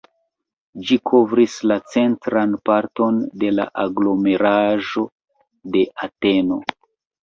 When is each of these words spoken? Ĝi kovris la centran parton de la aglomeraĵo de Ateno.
Ĝi 0.87 0.95
kovris 1.09 1.57
la 1.73 1.77
centran 1.91 2.57
parton 2.71 3.21
de 3.45 3.55
la 3.61 3.69
aglomeraĵo 3.87 5.09
de 5.75 5.89
Ateno. 6.11 6.65